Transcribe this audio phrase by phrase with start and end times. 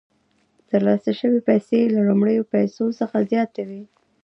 [0.69, 3.83] ترلاسه شوې پیسې له لومړنیو پیسو څخه زیاتې وي